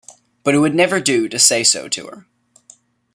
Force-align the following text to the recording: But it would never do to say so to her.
But 0.43 0.55
it 0.55 0.57
would 0.57 0.73
never 0.73 0.99
do 0.99 1.29
to 1.29 1.37
say 1.37 1.63
so 1.63 1.87
to 1.89 2.07
her. 2.07 2.27